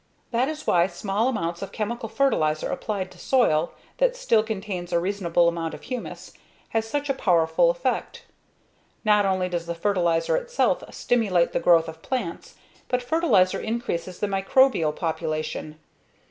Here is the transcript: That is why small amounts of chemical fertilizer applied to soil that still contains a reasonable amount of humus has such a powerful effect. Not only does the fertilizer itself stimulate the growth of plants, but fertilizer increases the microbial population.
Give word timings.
That 0.31 0.47
is 0.49 0.65
why 0.65 0.87
small 0.87 1.27
amounts 1.27 1.61
of 1.61 1.71
chemical 1.71 2.09
fertilizer 2.09 2.71
applied 2.71 3.11
to 3.11 3.19
soil 3.19 3.71
that 3.99 4.15
still 4.15 4.41
contains 4.41 4.91
a 4.91 4.99
reasonable 4.99 5.47
amount 5.47 5.75
of 5.75 5.83
humus 5.83 6.33
has 6.69 6.87
such 6.87 7.07
a 7.07 7.13
powerful 7.13 7.69
effect. 7.69 8.23
Not 9.05 9.27
only 9.27 9.47
does 9.47 9.67
the 9.67 9.75
fertilizer 9.75 10.35
itself 10.37 10.83
stimulate 10.91 11.51
the 11.53 11.59
growth 11.59 11.87
of 11.87 12.01
plants, 12.01 12.55
but 12.87 13.03
fertilizer 13.03 13.59
increases 13.61 14.17
the 14.19 14.27
microbial 14.27 14.95
population. 14.95 15.77